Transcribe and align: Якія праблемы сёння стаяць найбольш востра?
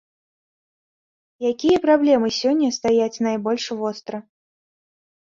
Якія 1.51 1.77
праблемы 1.85 2.33
сёння 2.41 2.73
стаяць 2.81 3.23
найбольш 3.29 3.65
востра? 3.83 4.17